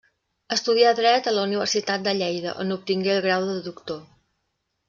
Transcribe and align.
Estudià 0.55 0.93
dret 0.99 1.29
a 1.31 1.33
la 1.35 1.43
Universitat 1.49 2.07
de 2.09 2.15
Lleida 2.21 2.57
on 2.65 2.79
obtingué 2.79 3.15
el 3.19 3.23
grau 3.27 3.49
de 3.51 3.63
doctor. 3.71 4.05